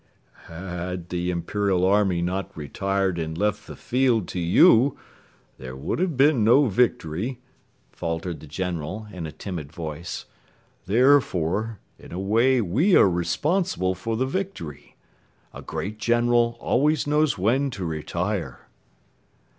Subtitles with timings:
[0.47, 4.97] "Had the Imperial Army not retired and left the field to you,
[5.59, 7.39] there would have been no victory,"
[7.91, 10.25] faltered the General in a timid voice.
[10.87, 14.95] "Therefore, in a way we are responsible for the victory.
[15.53, 18.61] A great general always knows when to retire."